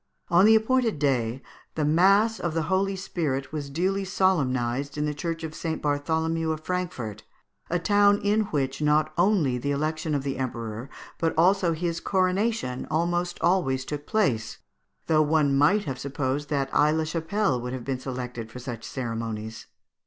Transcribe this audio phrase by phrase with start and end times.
[0.29, 1.43] On the appointed day,
[1.75, 5.79] the mass of the Holy Spirit was duly solemnized in the Church of St.
[5.79, 7.21] Bartholomew of Frankfort,
[7.69, 12.87] a town in which not only the election of the Emperor, but also his coronation,
[12.89, 14.57] almost always took place,
[15.05, 18.83] though one might have supposed that Aix la Chapelle would have been selected for such
[18.83, 19.67] ceremonies.